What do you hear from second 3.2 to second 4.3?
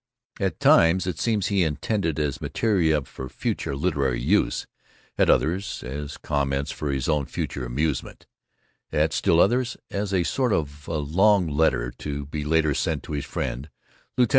future literary